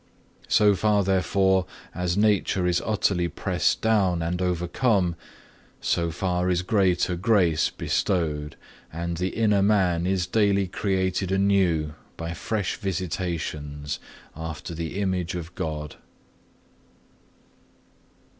[0.47, 5.15] So far therefore as Nature is utterly pressed down and overcome,
[5.79, 8.55] so far is greater Grace bestowed
[8.91, 13.99] and the inner man is daily created anew by fresh visitations,
[14.35, 15.97] after the image of God.